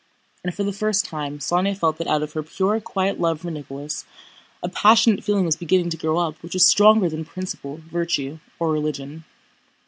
And 0.43 0.51
for 0.51 0.63
the 0.63 0.73
first 0.73 1.05
time 1.05 1.37
Sónya 1.37 1.77
felt 1.77 1.99
that 1.99 2.07
out 2.07 2.23
of 2.23 2.33
her 2.33 2.41
pure, 2.41 2.79
quiet 2.81 3.19
love 3.19 3.41
for 3.41 3.51
Nicholas 3.51 4.03
a 4.63 4.67
passionate 4.67 5.23
feeling 5.23 5.45
was 5.45 5.55
beginning 5.55 5.91
to 5.91 5.95
grow 5.97 6.17
up 6.17 6.41
which 6.41 6.55
was 6.55 6.67
stronger 6.67 7.07
than 7.07 7.23
principle, 7.23 7.77
virtue, 7.91 8.39
or 8.57 8.71
religion. 8.71 9.25